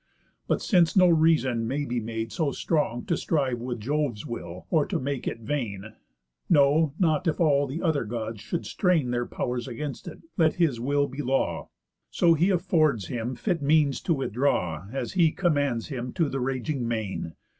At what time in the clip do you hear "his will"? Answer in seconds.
10.55-11.07